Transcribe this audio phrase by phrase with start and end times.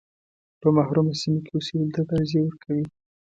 [0.61, 2.85] په محرومه سیمه کې اوسېدلو ته ترجیح ورکوي.